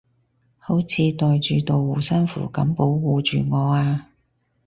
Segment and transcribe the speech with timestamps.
[0.57, 4.07] 好似袋住道護身符噉保護住我啊